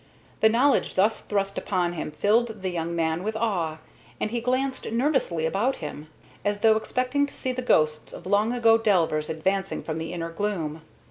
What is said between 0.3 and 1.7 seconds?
The knowledge thus thrust